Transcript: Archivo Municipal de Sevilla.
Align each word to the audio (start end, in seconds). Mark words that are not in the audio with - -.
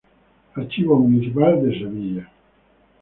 Archivo 0.55 0.97
Municipal 0.97 1.61
de 1.63 1.77
Sevilla. 1.77 2.27